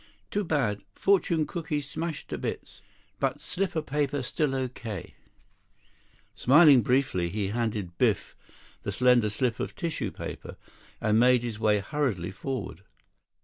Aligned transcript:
"Too 0.31 0.43
bad. 0.43 0.81
Fortune 0.95 1.45
cooky 1.45 1.79
smashed 1.79 2.29
to 2.29 2.39
bits. 2.39 2.81
But 3.19 3.39
slip 3.39 3.75
of 3.75 3.85
paper 3.85 4.23
still 4.23 4.55
okay." 4.55 5.13
Smiling 6.33 6.81
briefly, 6.81 7.29
he 7.29 7.49
handed 7.49 7.99
Biff 7.99 8.35
the 8.81 8.91
slender 8.91 9.29
slip 9.29 9.59
of 9.59 9.75
tissue 9.75 10.09
paper, 10.09 10.57
and 10.99 11.19
made 11.19 11.43
his 11.43 11.59
way 11.59 11.81
hurriedly 11.81 12.31
forward. 12.31 12.81